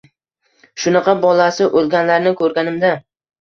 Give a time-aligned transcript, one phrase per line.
[0.83, 2.93] shunaqa bolasi o‘lganlarni ko‘rganimda...